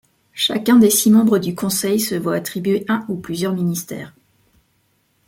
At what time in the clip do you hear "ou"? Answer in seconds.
3.07-3.17